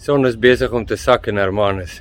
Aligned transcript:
Son 0.00 0.24
is 0.24 0.38
besig 0.40 0.72
om 0.72 0.86
te 0.88 0.96
sak 0.96 1.26
in 1.28 1.36
Hermanus. 1.36 1.98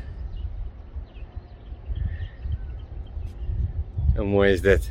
Hoe 4.15 4.23
mooi 4.23 4.53
is 4.53 4.61
dit? 4.63 4.87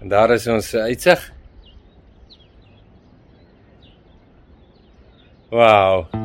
En 0.00 0.08
daar 0.08 0.30
is 0.30 0.46
ons 0.46 0.74
uitsig. 0.74 1.32
Wow. 5.50 6.23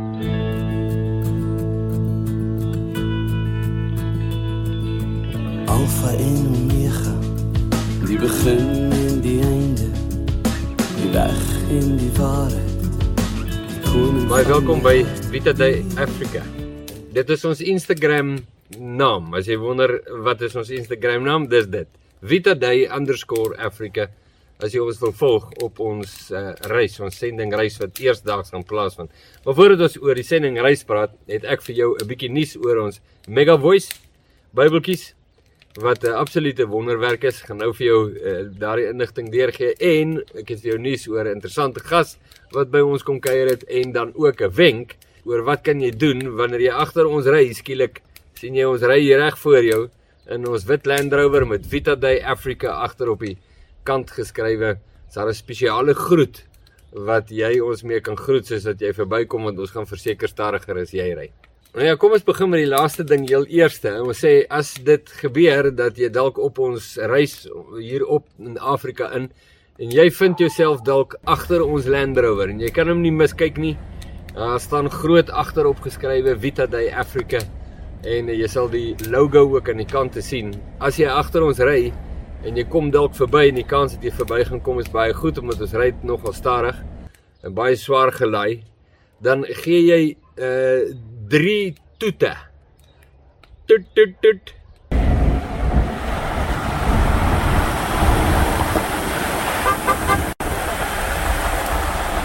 Die 8.10 8.18
begin 8.18 8.62
en 8.90 9.20
die 9.22 9.38
einde, 9.46 9.88
die 10.98 11.10
weg 11.14 11.42
en 11.70 11.90
die 12.00 12.10
waarheid. 12.18 12.86
Baie 14.30 14.46
van 14.46 14.50
welkom 14.50 14.80
by 14.82 14.96
Vita 15.30 15.54
Day 15.54 15.84
Africa. 16.02 16.42
Dit 17.14 17.30
is 17.30 17.46
ons 17.46 17.62
Instagram 17.62 18.32
naam. 18.80 19.28
As 19.38 19.46
jy 19.50 19.60
wonder 19.62 19.94
wat 20.26 20.42
is 20.48 20.58
ons 20.58 20.72
Instagram 20.74 21.28
naam, 21.28 21.46
dis 21.52 21.70
dit. 21.70 21.90
Vita 22.26 22.56
Day 22.58 22.88
_Africa. 22.90 24.08
As 24.58 24.74
jy 24.74 24.82
ons 24.82 24.98
wil 25.06 25.14
volg 25.22 25.46
op 25.62 25.78
ons 25.78 26.16
uh, 26.34 26.56
reis, 26.74 26.98
ons 27.00 27.14
sendingreis 27.14 27.78
wat 27.78 28.02
eersdaags 28.02 28.50
gaan 28.56 28.66
plaasvind. 28.66 29.14
Maar 29.46 29.60
voordat 29.62 29.86
ons 29.86 30.02
oor 30.02 30.18
die 30.18 30.26
sendingreis 30.26 30.82
praat, 30.84 31.14
het 31.30 31.46
ek 31.46 31.62
vir 31.70 31.76
jou 31.84 31.94
'n 31.94 32.10
bietjie 32.10 32.34
nuus 32.34 32.58
oor 32.58 32.90
ons 32.90 33.02
Mega 33.28 33.58
Voice 33.58 33.94
Bybeltjies 34.50 35.14
wat 35.80 36.04
'n 36.04 36.14
absolute 36.14 36.68
wonderwerk 36.68 37.24
is. 37.24 37.42
Gaan 37.42 37.58
nou 37.58 37.74
vir 37.74 37.86
jou 37.86 38.02
uh, 38.10 38.48
daardie 38.60 38.88
inligting 38.88 39.32
deurgee 39.32 39.74
en 39.80 40.18
ek 40.36 40.50
het 40.50 40.62
vir 40.62 40.72
jou 40.72 40.80
nuus 40.80 41.08
oor 41.08 41.26
'n 41.26 41.36
interessante 41.36 41.80
gas 41.80 42.18
wat 42.52 42.72
by 42.72 42.80
ons 42.80 43.04
kom 43.04 43.20
kuier 43.20 43.48
het 43.50 43.64
en 43.64 43.92
dan 43.92 44.12
ook 44.16 44.42
'n 44.42 44.52
wenk 44.56 44.96
oor 45.26 45.44
wat 45.44 45.62
kan 45.64 45.82
jy 45.82 45.92
doen 45.92 46.36
wanneer 46.36 46.62
jy 46.62 46.72
agter 46.72 47.06
ons 47.08 47.26
ry 47.26 47.54
skielik 47.54 48.02
sien 48.34 48.56
jy 48.56 48.66
ons 48.66 48.82
ry 48.82 49.14
reg 49.14 49.38
voor 49.38 49.64
jou 49.64 49.90
in 50.30 50.46
ons 50.48 50.66
wit 50.70 50.86
Land 50.86 51.14
Rover 51.14 51.48
met 51.48 51.66
Vita 51.66 51.96
Day 51.96 52.22
Africa 52.22 52.70
agter 52.86 53.10
op 53.10 53.20
die 53.20 53.38
kant 53.84 54.12
geskrywe. 54.14 54.78
Is 55.08 55.16
daar 55.16 55.28
'n 55.28 55.34
spesiale 55.34 55.94
groet 55.94 56.46
wat 56.94 57.30
jy 57.30 57.60
ons 57.60 57.84
mee 57.84 58.02
kan 58.02 58.18
groet 58.18 58.46
soos 58.46 58.64
dat 58.64 58.80
jy 58.82 58.94
verbykom 58.94 59.44
want 59.44 59.60
ons 59.60 59.72
gaan 59.72 59.86
verseker 59.86 60.28
stadiger 60.28 60.78
as 60.78 60.92
jy 60.92 61.14
ry. 61.14 61.30
Nou 61.70 61.84
ja, 61.86 61.94
kom 62.02 62.16
ons 62.16 62.24
begin 62.26 62.50
met 62.50 62.64
die 62.64 62.70
laaste 62.70 63.04
ding 63.06 63.28
heel 63.30 63.44
eerste. 63.54 63.92
Ons 64.02 64.24
sê 64.24 64.32
as 64.50 64.72
dit 64.82 65.12
gebeur 65.20 65.68
dat 65.78 66.00
jy 66.02 66.08
dalk 66.10 66.40
op 66.42 66.58
ons 66.66 66.86
reis 67.12 67.44
hier 67.76 68.08
op 68.10 68.24
in 68.42 68.56
Afrika 68.58 69.12
in 69.14 69.28
en 69.78 69.92
jy 69.94 70.08
vind 70.18 70.42
jouself 70.42 70.82
dalk 70.88 71.14
agter 71.30 71.62
ons 71.62 71.86
Land 71.86 72.18
Rover 72.18 72.50
en 72.50 72.58
jy 72.58 72.72
kan 72.74 72.90
hom 72.90 73.04
nie 73.04 73.12
miskyk 73.14 73.62
nie. 73.62 73.76
Daar 74.34 74.58
staan 74.58 74.90
groot 74.90 75.30
agterop 75.30 75.84
geskrywe 75.86 76.34
Vita 76.42 76.66
Day 76.66 76.90
Africa 76.90 77.44
en 78.02 78.32
jy 78.34 78.50
sal 78.50 78.72
die 78.74 78.96
logo 79.06 79.46
ook 79.54 79.70
aan 79.70 79.84
die 79.84 79.88
kante 79.92 80.26
sien. 80.26 80.56
As 80.82 80.98
jy 80.98 81.06
agter 81.06 81.46
ons 81.46 81.62
ry 81.62 81.92
en 82.50 82.58
jy 82.58 82.66
kom 82.66 82.90
dalk 82.90 83.14
verby 83.14 83.44
en 83.52 83.62
die 83.62 83.68
kans 83.76 83.94
dat 83.94 84.10
jy 84.10 84.16
verby 84.18 84.42
gaan 84.50 84.66
kom 84.66 84.82
is 84.82 84.90
baie 84.90 85.14
goed 85.14 85.38
omdat 85.38 85.62
ons 85.68 85.78
ry 85.78 85.92
nogal 86.02 86.34
stadig 86.34 86.82
en 87.46 87.54
baie 87.54 87.78
swaar 87.78 88.10
gelei, 88.18 88.64
dan 89.22 89.46
gee 89.62 89.86
jy 89.86 90.02
uh 90.42 90.98
3 91.30 91.74
toete. 91.98 92.32
Toet 93.66 93.84
toet 93.94 94.14
toet. 94.22 94.54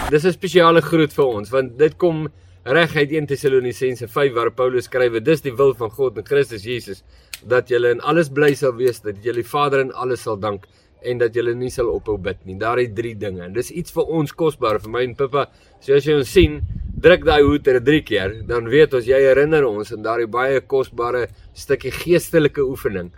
Dis 0.09 0.25
'n 0.25 0.31
spesiale 0.31 0.81
groet 0.81 1.13
vir 1.13 1.25
ons 1.25 1.49
want 1.49 1.77
dit 1.77 1.97
kom 1.97 2.27
reg 2.63 2.95
uit 2.95 3.11
1 3.11 3.25
Tessalonisense 3.25 4.07
5 4.07 4.33
waar 4.33 4.51
Paulus 4.51 4.85
skryf: 4.89 5.21
"Dis 5.23 5.41
die 5.41 5.53
wil 5.53 5.75
van 5.75 5.89
God 5.89 6.17
in 6.17 6.25
Christus 6.25 6.63
Jesus 6.63 7.03
dat 7.45 7.69
julle 7.69 7.91
in 7.91 8.01
alles 8.01 8.29
bly 8.29 8.55
sal 8.55 8.73
wees, 8.73 9.01
dat 9.01 9.15
julle 9.23 9.43
die 9.43 9.49
Vader 9.49 9.79
in 9.79 9.93
alles 9.93 10.21
sal 10.21 10.39
dank 10.39 10.65
en 11.03 11.17
dat 11.17 11.33
julle 11.33 11.53
nie 11.53 11.69
sal 11.69 11.87
ophou 11.87 12.17
bid 12.17 12.37
nie." 12.45 12.57
Daardie 12.57 12.93
drie 12.93 13.15
dinge. 13.15 13.43
En 13.43 13.53
dis 13.53 13.71
iets 13.71 13.91
vir 13.91 14.03
ons 14.03 14.33
kosbaar 14.33 14.79
vir 14.79 14.89
my 14.89 15.03
en 15.03 15.15
Pippa. 15.15 15.45
So 15.79 15.93
as 15.93 16.05
jy 16.05 16.17
ons 16.17 16.31
sien, 16.31 16.63
druk 17.01 17.25
daai 17.27 17.41
hoed 17.43 17.67
er 17.67 17.81
3 17.83 18.01
keer, 18.07 18.33
dan 18.47 18.69
weet 18.71 18.93
ons 18.93 19.07
jy 19.07 19.19
herinner 19.27 19.67
ons 19.67 19.91
aan 19.93 20.03
daardie 20.05 20.31
baie 20.31 20.61
kosbare 20.61 21.27
stukkie 21.53 21.91
geestelike 21.91 22.63
oefening 22.63 23.11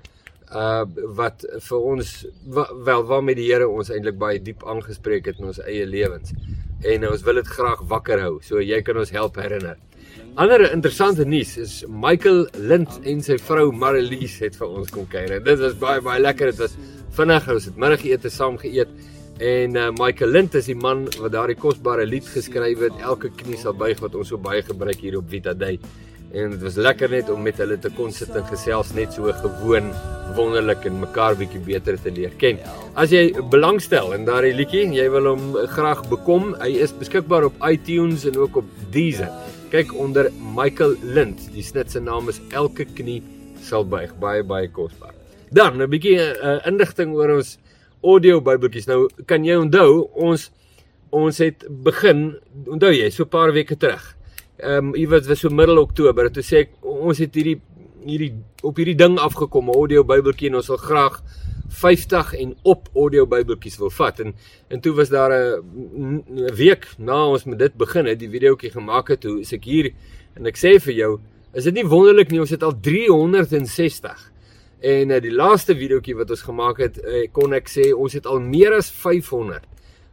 uh 0.47 0.85
wat 1.17 1.43
vir 1.43 1.87
ons 1.91 2.11
wel 2.87 3.03
waarmee 3.03 3.35
die 3.35 3.49
Here 3.49 3.67
ons 3.67 3.89
eintlik 3.91 4.15
baie 4.19 4.39
diep 4.39 4.63
aangespreek 4.63 5.25
het 5.27 5.41
in 5.41 5.49
ons 5.51 5.59
eie 5.59 5.85
lewens. 5.85 6.31
En 6.87 7.07
ons 7.09 7.23
wil 7.25 7.41
dit 7.41 7.47
graag 7.47 7.81
wakker 7.89 8.21
hou, 8.21 8.37
so 8.41 8.61
jy 8.61 8.79
kan 8.81 8.97
ons 8.97 9.11
help 9.11 9.35
herinner. 9.41 9.75
Ander 10.37 10.61
interessante 10.71 11.25
nuus 11.25 11.57
is 11.57 11.83
Michael 11.89 12.45
Lind 12.69 12.99
en 13.03 13.21
sy 13.25 13.39
vrou 13.41 13.71
Marlies 13.73 14.37
het 14.39 14.55
vir 14.55 14.67
ons 14.69 14.91
kom 14.93 15.07
kuier. 15.09 15.39
Dit 15.43 15.59
was 15.59 15.75
baie 15.81 16.01
baie 16.05 16.21
lekker. 16.21 16.53
Dit 16.53 16.61
was 16.61 16.77
vinnig, 17.17 17.47
ons 17.49 17.65
het 17.65 17.79
middagete 17.81 18.29
saam 18.29 18.59
geëet. 18.61 18.91
En 19.37 19.75
uh, 19.75 19.89
Michael 19.93 20.31
Lind 20.33 20.55
is 20.57 20.65
die 20.65 20.75
man 20.75 21.03
wat 21.21 21.31
daardie 21.35 21.57
kosbare 21.59 22.05
lied 22.09 22.25
geskryf 22.25 22.79
het, 22.81 23.01
Elke 23.05 23.29
knie 23.29 23.57
sal 23.61 23.75
buig 23.77 23.99
wat 24.01 24.15
ons 24.17 24.31
so 24.33 24.39
baie 24.41 24.63
gebruik 24.65 24.97
hier 25.03 25.19
op 25.19 25.27
Vita 25.29 25.53
Day. 25.53 25.77
En 26.33 26.55
dit 26.55 26.63
was 26.65 26.75
lekker 26.81 27.11
net 27.13 27.29
om 27.29 27.43
met 27.45 27.59
hulle 27.61 27.77
te 27.79 27.91
kon 27.95 28.09
sit 28.11 28.33
en 28.35 28.43
gesels 28.49 28.89
net 28.97 29.13
so 29.13 29.29
gewoon 29.43 29.91
wonderlik 30.35 30.87
en 30.89 30.97
mekaar 30.99 31.37
bietjie 31.37 31.61
beter 31.63 31.99
te 32.01 32.11
leer 32.11 32.33
ken. 32.41 32.57
As 32.97 33.13
jy 33.13 33.29
belangstel 33.53 34.11
in 34.17 34.25
daardie 34.27 34.55
liedjie, 34.57 34.87
jy 34.97 35.05
wil 35.13 35.29
hom 35.29 35.53
graag 35.75 36.01
bekom, 36.09 36.51
hy 36.57 36.73
is 36.83 36.95
beskikbaar 36.97 37.47
op 37.47 37.61
iTunes 37.69 38.25
en 38.27 38.41
ook 38.41 38.57
op 38.63 38.73
Deezer. 38.91 39.31
Kyk 39.69 39.93
onder 39.93 40.31
Michael 40.57 40.97
Lind. 41.03 41.45
Die 41.53 41.63
snit 41.63 41.93
se 41.93 42.01
naam 42.01 42.33
is 42.33 42.41
Elke 42.57 42.89
knie 42.97 43.21
sal 43.61 43.85
buig. 43.85 44.17
Baie 44.19 44.41
baie 44.43 44.67
kosbaar. 44.67 45.13
Dan 45.53 45.77
'n 45.79 45.89
bietjie 45.89 46.17
uh, 46.19 46.59
inligting 46.67 47.13
oor 47.15 47.37
ons 47.37 47.57
audio 48.07 48.41
Bybeltjies. 48.41 48.87
Nou 48.87 49.07
kan 49.29 49.45
jy 49.45 49.57
onthou 49.59 50.07
ons 50.13 50.49
ons 51.15 51.37
het 51.39 51.63
begin, 51.85 52.35
onthou 52.67 52.91
jy, 52.91 53.09
so 53.09 53.23
'n 53.23 53.29
paar 53.29 53.51
weke 53.53 53.75
terug. 53.75 54.15
Ehm 54.59 54.89
um, 54.89 54.95
iewers 54.95 55.27
was 55.27 55.39
so 55.39 55.49
middel 55.49 55.79
Oktober, 55.79 56.29
toe 56.31 56.43
sê 56.43 56.57
ek 56.65 56.71
ons 56.81 57.17
het 57.17 57.33
hierdie 57.35 57.61
hierdie 58.07 58.33
op 58.63 58.77
hierdie 58.77 58.95
ding 58.95 59.17
afgekom, 59.19 59.69
'n 59.69 59.75
audio 59.75 60.03
Bybeltjie 60.03 60.49
en 60.49 60.55
ons 60.55 60.67
wil 60.67 60.77
graag 60.77 61.21
50 61.69 62.33
en 62.33 62.55
op 62.63 62.89
audio 62.95 63.25
Bybeltjies 63.25 63.77
wil 63.77 63.89
vat 63.89 64.19
en 64.19 64.33
en 64.69 64.81
toe 64.81 64.93
was 64.95 65.09
daar 65.09 65.31
'n 65.31 66.23
week 66.55 66.87
na 66.97 67.27
ons 67.27 67.45
met 67.45 67.59
dit 67.59 67.73
begin 67.77 68.05
het, 68.05 68.19
die 68.19 68.29
videoetjie 68.29 68.71
gemaak 68.71 69.07
het, 69.07 69.21
toe 69.21 69.39
is 69.39 69.53
ek 69.53 69.63
hier 69.63 69.91
en 70.35 70.45
ek 70.45 70.57
sê 70.57 70.79
vir 70.79 70.93
jou, 70.93 71.19
is 71.53 71.63
dit 71.63 71.73
nie 71.73 71.85
wonderlik 71.85 72.31
nie, 72.31 72.39
ons 72.39 72.49
het 72.49 72.63
al 72.63 72.79
360. 72.81 74.31
En 74.85 75.09
uh, 75.09 75.17
die 75.21 75.33
laaste 75.33 75.73
videoetjie 75.77 76.15
wat 76.19 76.29
ons 76.33 76.45
gemaak 76.45 76.81
het, 76.83 76.99
uh, 77.01 77.25
kon 77.33 77.55
ek 77.57 77.69
sê 77.71 77.89
ons 77.95 78.13
het 78.13 78.27
al 78.29 78.39
meer 78.43 78.75
as 78.77 78.91
500. 78.93 79.65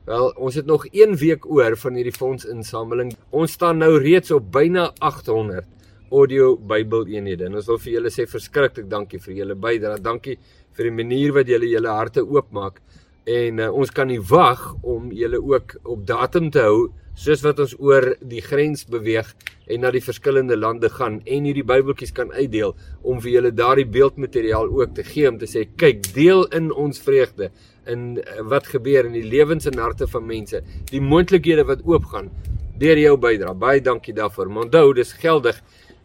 Wel, 0.09 0.27
ons 0.37 0.57
het 0.57 0.67
nog 0.69 0.87
1 0.93 1.17
week 1.21 1.47
oor 1.49 1.77
van 1.81 1.97
hierdie 1.97 2.17
fondsinsameling. 2.17 3.15
Ons 3.33 3.57
staan 3.57 3.81
nou 3.81 3.95
reeds 4.01 4.33
op 4.37 4.51
byna 4.53 4.91
800 5.01 5.69
audio 6.13 6.55
Bybeleenhede. 6.57 7.49
En 7.49 7.57
ons 7.61 7.69
wil 7.73 7.81
vir 7.81 7.97
julle 7.99 8.13
sê 8.13 8.27
verskriklik 8.29 8.89
dankie 8.91 9.21
vir 9.21 9.39
julle 9.41 9.57
bydrae. 9.57 10.01
Dankie 10.05 10.37
vir 10.77 10.91
die 10.91 10.97
manier 10.97 11.33
wat 11.37 11.49
julle 11.49 11.69
julle 11.69 11.97
harte 11.97 12.25
oopmaak. 12.25 12.81
En 13.25 13.65
uh, 13.65 13.71
ons 13.73 13.93
kan 13.97 14.09
nie 14.09 14.21
wag 14.21 14.75
om 14.83 15.09
julle 15.13 15.41
ook 15.41 15.79
op 15.83 16.05
datum 16.09 16.51
te 16.53 16.65
hou 16.65 16.93
soos 17.15 17.43
wat 17.47 17.61
ons 17.63 17.75
oor 17.79 18.13
die 18.21 18.43
grens 18.43 18.85
beweeg 18.91 19.31
en 19.71 19.81
na 19.81 19.91
die 19.95 20.03
verskillende 20.05 20.57
lande 20.59 20.91
gaan 20.93 21.21
en 21.25 21.47
hierdie 21.47 21.65
Bybeltjies 21.67 22.13
kan 22.17 22.33
uitdeel 22.35 22.75
om 23.03 23.21
vir 23.25 23.37
julle 23.37 23.53
daardie 23.55 23.87
beeldmateriaal 23.89 24.69
ook 24.69 24.97
te 24.97 25.05
gee 25.07 25.29
om 25.31 25.39
te 25.39 25.49
sê 25.49 25.65
kyk 25.81 26.03
deel 26.17 26.45
in 26.57 26.73
ons 26.73 27.01
vreugde 27.01 27.51
in 27.91 28.19
uh, 28.19 28.43
wat 28.51 28.69
gebeur 28.73 29.07
in 29.09 29.17
die 29.17 29.27
lewens 29.29 29.69
en 29.71 29.79
harte 29.79 30.09
van 30.11 30.27
mense 30.27 30.61
die 30.91 31.01
moontlikhede 31.01 31.65
wat 31.69 31.85
oopgaan 31.87 32.31
deur 32.79 32.99
jou 32.99 33.15
bydrae. 33.21 33.55
Baie 33.55 33.81
dankie 33.81 34.15
daarvoor. 34.15 34.49
Maar 34.51 34.67
onthou 34.67 34.95
dis 34.99 35.13
geldig 35.23 35.61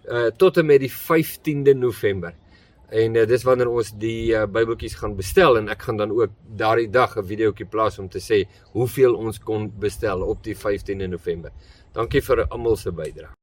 uh, 0.06 0.30
tot 0.38 0.58
en 0.62 0.68
met 0.70 0.84
die 0.84 0.92
15de 0.94 1.74
November 1.78 2.36
En 2.90 3.16
uh, 3.16 3.26
dis 3.30 3.44
wanneer 3.46 3.70
ons 3.70 3.92
die 4.02 4.32
uh, 4.34 4.46
Bybeltjies 4.50 4.98
gaan 4.98 5.16
bestel 5.18 5.60
en 5.60 5.70
ek 5.70 5.86
gaan 5.86 5.98
dan 6.02 6.12
ook 6.12 6.34
daardie 6.58 6.90
dag 6.90 7.18
'n 7.18 7.26
videoetjie 7.26 7.70
plaas 7.70 8.00
om 8.00 8.10
te 8.10 8.20
sê 8.20 8.48
hoeveel 8.74 9.16
ons 9.16 9.40
kon 9.40 9.70
bestel 9.80 10.22
op 10.22 10.44
die 10.44 10.56
15de 10.56 11.08
November. 11.08 11.52
Dankie 11.94 12.22
vir 12.22 12.48
almal 12.50 12.76
se 12.76 12.92
bydrae. 12.92 13.39